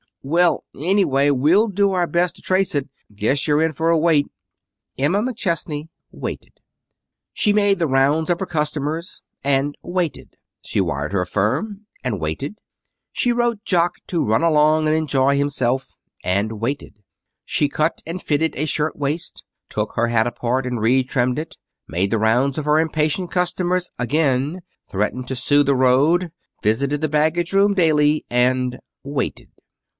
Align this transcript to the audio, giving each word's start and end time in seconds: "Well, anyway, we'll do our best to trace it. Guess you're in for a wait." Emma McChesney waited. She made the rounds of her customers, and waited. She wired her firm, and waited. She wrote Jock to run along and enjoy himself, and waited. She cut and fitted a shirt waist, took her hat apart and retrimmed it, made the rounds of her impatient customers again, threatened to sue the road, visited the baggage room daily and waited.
"Well, 0.23 0.63
anyway, 0.75 1.29
we'll 1.31 1.67
do 1.67 1.91
our 1.93 2.05
best 2.05 2.35
to 2.35 2.41
trace 2.43 2.73
it. 2.75 2.89
Guess 3.13 3.47
you're 3.47 3.61
in 3.61 3.73
for 3.73 3.89
a 3.89 3.97
wait." 3.97 4.27
Emma 4.97 5.19
McChesney 5.21 5.89
waited. 6.11 6.59
She 7.33 7.53
made 7.53 7.79
the 7.79 7.87
rounds 7.87 8.29
of 8.29 8.39
her 8.39 8.45
customers, 8.45 9.21
and 9.43 9.75
waited. 9.81 10.37
She 10.63 10.79
wired 10.81 11.11
her 11.11 11.25
firm, 11.25 11.85
and 12.03 12.19
waited. 12.19 12.55
She 13.11 13.31
wrote 13.31 13.63
Jock 13.65 13.95
to 14.07 14.23
run 14.23 14.43
along 14.43 14.87
and 14.87 14.95
enjoy 14.95 15.37
himself, 15.37 15.95
and 16.23 16.53
waited. 16.59 16.99
She 17.43 17.67
cut 17.67 18.01
and 18.05 18.21
fitted 18.21 18.55
a 18.55 18.65
shirt 18.65 18.95
waist, 18.95 19.43
took 19.69 19.93
her 19.95 20.07
hat 20.07 20.27
apart 20.27 20.67
and 20.67 20.79
retrimmed 20.79 21.39
it, 21.39 21.57
made 21.87 22.11
the 22.11 22.19
rounds 22.19 22.59
of 22.59 22.65
her 22.65 22.79
impatient 22.79 23.31
customers 23.31 23.91
again, 23.97 24.61
threatened 24.87 25.27
to 25.27 25.35
sue 25.35 25.63
the 25.63 25.75
road, 25.75 26.31
visited 26.61 27.01
the 27.01 27.09
baggage 27.09 27.53
room 27.53 27.73
daily 27.73 28.25
and 28.29 28.79
waited. 29.03 29.49